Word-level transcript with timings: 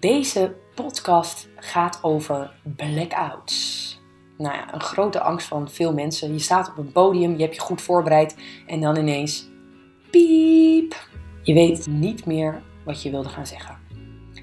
Deze 0.00 0.56
podcast 0.74 1.48
gaat 1.56 1.98
over 2.02 2.52
blackouts. 2.76 4.00
Nou 4.36 4.54
ja, 4.54 4.74
een 4.74 4.80
grote 4.80 5.20
angst 5.20 5.46
van 5.46 5.70
veel 5.70 5.92
mensen. 5.92 6.32
Je 6.32 6.38
staat 6.38 6.68
op 6.68 6.78
een 6.78 6.92
podium, 6.92 7.36
je 7.36 7.42
hebt 7.42 7.54
je 7.54 7.60
goed 7.60 7.82
voorbereid 7.82 8.36
en 8.66 8.80
dan 8.80 8.96
ineens 8.96 9.48
piep. 10.10 10.94
Je 11.42 11.54
weet 11.54 11.86
niet 11.86 12.26
meer 12.26 12.62
wat 12.84 13.02
je 13.02 13.10
wilde 13.10 13.28
gaan 13.28 13.46
zeggen. 13.46 13.78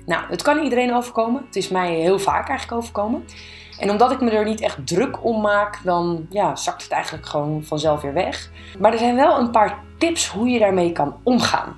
Nou, 0.06 0.26
het 0.30 0.42
kan 0.42 0.64
iedereen 0.64 0.94
overkomen. 0.94 1.46
Het 1.46 1.56
is 1.56 1.70
mij 1.70 1.94
heel 1.94 2.20
vaak 2.20 2.50
eigenlijk 2.50 2.82
overkomen. 2.82 3.26
En 3.80 3.90
omdat 3.90 4.12
ik 4.12 4.22
me 4.22 4.30
er 4.30 4.46
niet 4.46 4.62
echt 4.62 4.88
druk 4.88 5.24
om 5.24 5.42
maak, 5.42 5.80
dan 5.84 6.28
ja, 6.30 6.56
zakt 6.56 6.84
het 6.84 6.92
eigenlijk 6.92 7.26
gewoon 7.26 7.64
vanzelf 7.64 8.02
weer 8.02 8.14
weg. 8.14 8.52
Maar 8.80 8.92
er 8.92 8.98
zijn 9.00 9.16
wel 9.16 9.40
een 9.40 9.52
paar 9.52 9.84
tips 9.98 10.28
hoe 10.28 10.50
je 10.50 10.60
daarmee 10.60 10.92
kan 10.92 11.20
omgaan. 11.24 11.78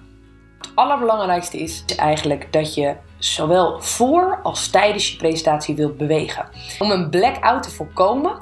Het 0.58 0.72
allerbelangrijkste 0.76 1.58
is 1.58 1.86
eigenlijk 1.96 2.54
dat 2.54 2.74
je 2.74 2.96
zowel 3.20 3.82
voor 3.82 4.40
als 4.44 4.68
tijdens 4.68 5.12
je 5.12 5.18
presentatie 5.18 5.76
wilt 5.76 5.98
bewegen. 5.98 6.50
Om 6.80 6.92
een 6.92 7.10
blackout 7.10 7.64
te 7.64 7.72
voorkomen 7.72 8.42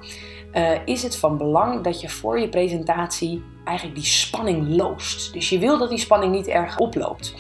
uh, 0.54 0.72
is 0.86 1.04
het 1.04 1.18
van 1.18 1.38
belang 1.38 1.84
dat 1.84 2.02
je 2.02 2.10
voor 2.10 2.40
je 2.40 2.50
presentatie 2.50 3.44
eigenlijk 3.64 3.98
die 3.98 4.08
spanning 4.08 4.76
loost. 4.76 5.34
Dus 5.34 5.50
je 5.50 5.60
wil 5.60 5.78
dat 5.78 5.90
die 5.90 6.00
spanning 6.00 6.34
niet 6.34 6.48
erg 6.48 6.78
oploopt. 6.78 7.34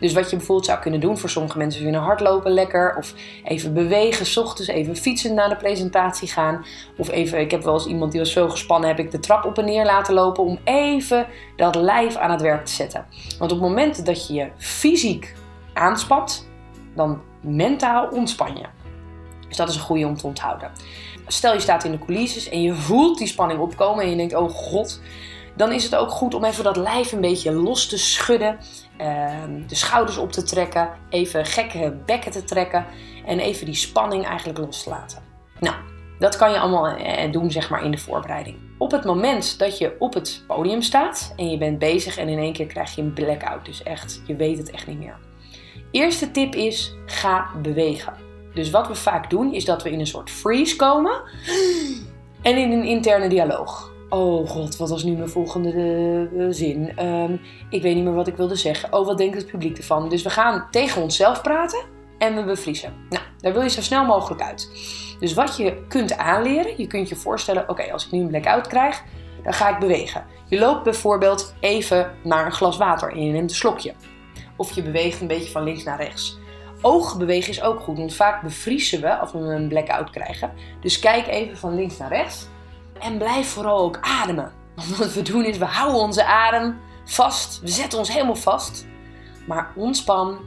Dus 0.00 0.12
wat 0.12 0.30
je 0.30 0.36
bijvoorbeeld 0.36 0.66
zou 0.66 0.78
kunnen 0.78 1.00
doen, 1.00 1.18
voor 1.18 1.28
sommige 1.28 1.58
mensen 1.58 1.82
vinden 1.82 2.00
hardlopen 2.00 2.52
lekker. 2.52 2.94
Of 2.98 3.14
even 3.44 3.74
bewegen, 3.74 4.26
s 4.26 4.36
ochtends 4.36 4.70
even 4.70 4.96
fietsen 4.96 5.34
naar 5.34 5.48
de 5.48 5.56
presentatie 5.56 6.28
gaan. 6.28 6.64
Of 6.96 7.10
even, 7.10 7.40
ik 7.40 7.50
heb 7.50 7.62
wel 7.62 7.74
eens 7.74 7.86
iemand 7.86 8.12
die 8.12 8.20
was 8.20 8.32
zo 8.32 8.48
gespannen, 8.48 8.88
heb 8.88 8.98
ik 8.98 9.10
de 9.10 9.18
trap 9.18 9.44
op 9.44 9.58
en 9.58 9.64
neer 9.64 9.84
laten 9.84 10.14
lopen. 10.14 10.44
Om 10.44 10.58
even 10.64 11.26
dat 11.56 11.74
lijf 11.74 12.16
aan 12.16 12.30
het 12.30 12.40
werk 12.40 12.64
te 12.64 12.72
zetten. 12.72 13.06
Want 13.38 13.52
op 13.52 13.58
het 13.58 13.68
moment 13.68 14.06
dat 14.06 14.26
je 14.26 14.34
je 14.34 14.48
fysiek 14.56 15.34
aanspant, 15.72 16.48
dan 16.96 17.22
mentaal 17.40 18.08
ontspan 18.08 18.56
je. 18.56 18.66
Dus 19.48 19.56
dat 19.56 19.68
is 19.68 19.74
een 19.74 19.80
goede 19.80 20.06
om 20.06 20.16
te 20.16 20.26
onthouden. 20.26 20.70
Stel 21.26 21.52
je 21.52 21.60
staat 21.60 21.84
in 21.84 21.90
de 21.90 21.98
coulisses 21.98 22.48
en 22.48 22.62
je 22.62 22.74
voelt 22.74 23.18
die 23.18 23.26
spanning 23.26 23.60
opkomen 23.60 24.04
en 24.04 24.10
je 24.10 24.16
denkt, 24.16 24.34
oh 24.34 24.50
god, 24.50 25.00
dan 25.56 25.72
is 25.72 25.84
het 25.84 25.94
ook 25.94 26.10
goed 26.10 26.34
om 26.34 26.44
even 26.44 26.64
dat 26.64 26.76
lijf 26.76 27.12
een 27.12 27.20
beetje 27.20 27.52
los 27.52 27.88
te 27.88 27.98
schudden. 27.98 28.58
Ehm, 28.96 29.66
de 29.66 29.74
schouders 29.74 30.16
op 30.16 30.32
te 30.32 30.42
trekken, 30.42 30.90
even 31.08 31.46
gekke 31.46 31.96
bekken 32.06 32.30
te 32.30 32.44
trekken 32.44 32.86
en 33.26 33.38
even 33.38 33.66
die 33.66 33.74
spanning 33.74 34.26
eigenlijk 34.26 34.58
los 34.58 34.82
te 34.82 34.90
laten. 34.90 35.22
Nou, 35.60 35.76
dat 36.18 36.36
kan 36.36 36.50
je 36.50 36.58
allemaal 36.58 36.86
eh, 36.86 37.32
doen 37.32 37.50
zeg 37.50 37.70
maar 37.70 37.84
in 37.84 37.90
de 37.90 37.98
voorbereiding. 37.98 38.56
Op 38.78 38.90
het 38.90 39.04
moment 39.04 39.58
dat 39.58 39.78
je 39.78 39.96
op 39.98 40.14
het 40.14 40.44
podium 40.46 40.82
staat 40.82 41.32
en 41.36 41.50
je 41.50 41.58
bent 41.58 41.78
bezig 41.78 42.16
en 42.16 42.28
in 42.28 42.38
één 42.38 42.52
keer 42.52 42.66
krijg 42.66 42.94
je 42.94 43.02
een 43.02 43.12
blackout, 43.12 43.64
dus 43.64 43.82
echt, 43.82 44.22
je 44.26 44.36
weet 44.36 44.58
het 44.58 44.70
echt 44.70 44.86
niet 44.86 44.98
meer. 44.98 45.18
Eerste 45.90 46.30
tip 46.30 46.54
is, 46.54 46.94
ga 47.06 47.50
bewegen. 47.62 48.12
Dus 48.54 48.70
wat 48.70 48.88
we 48.88 48.94
vaak 48.94 49.30
doen 49.30 49.52
is 49.52 49.64
dat 49.64 49.82
we 49.82 49.90
in 49.90 50.00
een 50.00 50.06
soort 50.06 50.30
freeze 50.30 50.76
komen 50.76 51.22
en 52.42 52.56
in 52.56 52.72
een 52.72 52.84
interne 52.84 53.28
dialoog. 53.28 53.94
Oh 54.08 54.48
god, 54.48 54.76
wat 54.76 54.90
was 54.90 55.04
nu 55.04 55.12
mijn 55.12 55.28
volgende 55.28 55.72
uh, 56.32 56.46
zin? 56.50 57.04
Um, 57.04 57.40
ik 57.70 57.82
weet 57.82 57.94
niet 57.94 58.04
meer 58.04 58.14
wat 58.14 58.26
ik 58.26 58.36
wilde 58.36 58.54
zeggen. 58.54 58.92
Oh, 58.92 59.06
wat 59.06 59.18
denkt 59.18 59.36
het 59.36 59.46
publiek 59.46 59.76
ervan? 59.76 60.08
Dus 60.08 60.22
we 60.22 60.30
gaan 60.30 60.66
tegen 60.70 61.02
onszelf 61.02 61.42
praten 61.42 61.84
en 62.18 62.34
we 62.34 62.44
bevriezen. 62.44 62.92
Nou, 63.08 63.24
daar 63.40 63.52
wil 63.52 63.62
je 63.62 63.68
zo 63.68 63.82
snel 63.82 64.04
mogelijk 64.04 64.42
uit. 64.42 64.70
Dus 65.20 65.34
wat 65.34 65.56
je 65.56 65.84
kunt 65.88 66.16
aanleren, 66.16 66.72
je 66.76 66.86
kunt 66.86 67.08
je 67.08 67.16
voorstellen: 67.16 67.68
oké, 67.68 67.92
als 67.92 68.04
ik 68.06 68.10
nu 68.10 68.20
een 68.20 68.28
blackout 68.28 68.66
krijg, 68.66 69.02
dan 69.42 69.52
ga 69.52 69.68
ik 69.68 69.78
bewegen. 69.78 70.24
Je 70.48 70.58
loopt 70.58 70.82
bijvoorbeeld 70.82 71.54
even 71.60 72.12
naar 72.22 72.46
een 72.46 72.52
glas 72.52 72.76
water 72.76 73.12
en 73.12 73.32
neemt 73.32 73.50
een 73.50 73.56
slokje. 73.56 73.94
Of 74.56 74.72
je 74.72 74.82
beweegt 74.82 75.20
een 75.20 75.26
beetje 75.26 75.50
van 75.50 75.62
links 75.62 75.84
naar 75.84 76.00
rechts. 76.00 76.38
Oogbewegen 76.80 77.50
is 77.50 77.62
ook 77.62 77.80
goed, 77.80 77.98
want 77.98 78.14
vaak 78.14 78.42
bevriezen 78.42 79.00
we 79.00 79.16
als 79.16 79.32
we 79.32 79.38
een 79.38 79.68
blackout 79.68 80.10
krijgen. 80.10 80.52
Dus 80.80 80.98
kijk 80.98 81.26
even 81.26 81.56
van 81.56 81.74
links 81.74 81.96
naar 81.96 82.08
rechts. 82.08 82.48
En 82.98 83.18
blijf 83.18 83.48
vooral 83.48 83.78
ook 83.78 83.98
ademen. 84.00 84.52
Want 84.74 84.96
wat 84.96 85.12
we 85.12 85.22
doen 85.22 85.44
is, 85.44 85.58
we 85.58 85.64
houden 85.64 86.00
onze 86.00 86.24
adem 86.24 86.78
vast. 87.04 87.60
We 87.60 87.68
zetten 87.68 87.98
ons 87.98 88.12
helemaal 88.12 88.36
vast. 88.36 88.86
Maar 89.46 89.72
ontspan. 89.74 90.38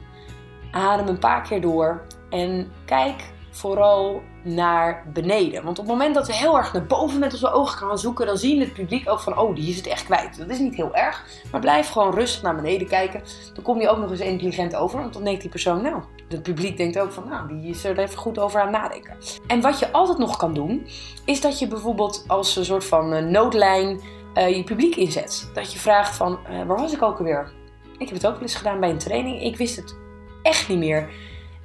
Adem 0.70 1.08
een 1.08 1.18
paar 1.18 1.42
keer 1.42 1.60
door. 1.60 2.06
En 2.30 2.72
kijk 2.84 3.22
vooral 3.50 4.22
naar 4.44 5.04
beneden. 5.12 5.64
Want 5.64 5.78
op 5.78 5.84
het 5.84 5.92
moment 5.92 6.14
dat 6.14 6.26
we 6.26 6.34
heel 6.34 6.56
erg 6.56 6.72
naar 6.72 6.86
boven 6.86 7.18
met 7.18 7.32
onze 7.32 7.52
ogen 7.52 7.78
gaan 7.78 7.98
zoeken, 7.98 8.26
dan 8.26 8.36
zien 8.36 8.60
het 8.60 8.72
publiek 8.72 9.10
ook 9.10 9.20
van, 9.20 9.38
oh, 9.38 9.54
die 9.54 9.68
is 9.68 9.76
het 9.76 9.86
echt 9.86 10.04
kwijt. 10.04 10.38
Dat 10.38 10.48
is 10.48 10.58
niet 10.58 10.74
heel 10.74 10.94
erg, 10.94 11.26
maar 11.50 11.60
blijf 11.60 11.88
gewoon 11.88 12.14
rustig 12.14 12.42
naar 12.42 12.54
beneden 12.54 12.88
kijken. 12.88 13.22
Dan 13.54 13.64
kom 13.64 13.80
je 13.80 13.88
ook 13.88 13.98
nog 13.98 14.10
eens 14.10 14.20
intelligent 14.20 14.76
over, 14.76 15.00
want 15.00 15.12
dan 15.12 15.24
denkt 15.24 15.40
die 15.40 15.50
persoon, 15.50 15.82
nou, 15.82 16.02
het 16.28 16.42
publiek 16.42 16.76
denkt 16.76 16.98
ook 16.98 17.12
van, 17.12 17.28
nou, 17.28 17.48
die 17.48 17.70
is 17.70 17.84
er 17.84 17.98
even 17.98 18.18
goed 18.18 18.38
over 18.38 18.60
aan 18.60 18.70
nadenken. 18.70 19.16
En 19.46 19.60
wat 19.60 19.78
je 19.78 19.92
altijd 19.92 20.18
nog 20.18 20.36
kan 20.36 20.54
doen, 20.54 20.86
is 21.24 21.40
dat 21.40 21.58
je 21.58 21.66
bijvoorbeeld 21.66 22.24
als 22.26 22.56
een 22.56 22.64
soort 22.64 22.84
van 22.84 23.12
eh, 23.12 23.24
noodlijn 23.24 24.00
uh, 24.34 24.56
je 24.56 24.64
publiek 24.64 24.96
inzet. 24.96 25.50
Dat 25.54 25.72
je 25.72 25.78
vraagt 25.78 26.16
van, 26.16 26.38
uh, 26.50 26.62
waar 26.66 26.78
was 26.78 26.92
ik 26.92 27.02
ook 27.02 27.18
alweer? 27.18 27.52
Ik 27.98 28.08
heb 28.08 28.16
het 28.16 28.26
ook 28.26 28.32
wel 28.32 28.42
eens 28.42 28.54
gedaan 28.54 28.80
bij 28.80 28.90
een 28.90 28.98
training. 28.98 29.42
Ik 29.42 29.56
wist 29.56 29.76
het 29.76 29.96
echt 30.42 30.68
niet 30.68 30.78
meer. 30.78 31.08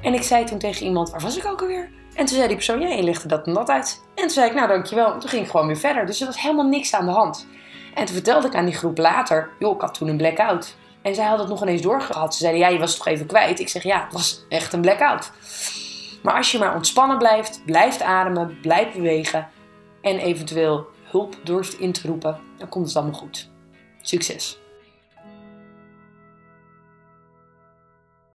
En 0.06 0.14
ik 0.14 0.24
zei 0.24 0.46
toen 0.46 0.58
tegen 0.58 0.86
iemand, 0.86 1.10
waar 1.10 1.22
was 1.22 1.38
ik 1.38 1.46
ook 1.46 1.62
alweer? 1.62 1.90
En 2.16 2.26
toen 2.26 2.36
zei 2.36 2.48
die 2.48 2.56
persoon, 2.56 2.80
ja, 2.80 2.88
je 2.88 3.04
legde 3.04 3.28
dat 3.28 3.48
en 3.48 3.54
dat 3.54 3.70
uit. 3.70 4.02
En 4.16 4.22
toen 4.22 4.30
zei 4.30 4.50
ik, 4.50 4.56
nou 4.56 4.68
dankjewel. 4.68 5.14
En 5.14 5.20
toen 5.20 5.30
ging 5.30 5.44
ik 5.44 5.50
gewoon 5.50 5.68
weer 5.68 5.78
verder. 5.78 6.06
Dus 6.06 6.20
er 6.20 6.26
was 6.26 6.42
helemaal 6.42 6.68
niks 6.68 6.94
aan 6.94 7.06
de 7.06 7.12
hand. 7.12 7.48
En 7.94 8.06
toen 8.06 8.16
vertelde 8.16 8.48
ik 8.48 8.56
aan 8.56 8.66
die 8.66 8.74
groep 8.74 8.98
later, 8.98 9.50
joh, 9.60 9.76
ik 9.76 9.82
had 9.82 9.94
toen 9.94 10.08
een 10.08 10.18
blackout. 10.18 10.76
En 11.02 11.16
zij 11.16 11.26
had 11.26 11.40
het 11.40 11.48
nog 11.48 11.62
ineens 11.62 11.82
doorgehad. 11.82 12.34
Ze 12.34 12.40
zeiden, 12.40 12.62
ja, 12.62 12.68
je 12.68 12.80
was 12.80 12.90
het 12.90 12.98
toch 12.98 13.08
even 13.08 13.26
kwijt? 13.26 13.60
Ik 13.60 13.70
zeg, 13.70 13.84
ja, 13.84 14.04
het 14.04 14.14
was 14.14 14.46
echt 14.50 14.74
een 14.74 14.82
blackout. 14.82 15.32
Maar 16.24 16.36
als 16.36 16.52
je 16.52 16.60
maar 16.60 16.76
ontspannen 16.76 17.18
blijft, 17.18 17.62
blijft 17.66 18.02
ademen, 18.02 18.60
blijft 18.62 18.94
bewegen 18.94 19.48
en 20.02 20.18
eventueel 20.18 20.86
hulp 21.04 21.36
durft 21.44 21.80
in 21.80 21.92
te 21.92 22.08
roepen, 22.08 22.40
dan 22.58 22.70
komt 22.70 22.88
het 22.88 22.96
allemaal 22.96 23.20
goed. 23.20 23.50
Succes! 24.02 24.65